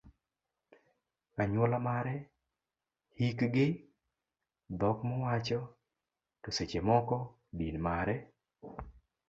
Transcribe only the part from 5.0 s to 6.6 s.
mowacho, to